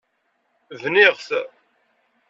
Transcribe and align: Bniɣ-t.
Bniɣ-t. 0.81 1.27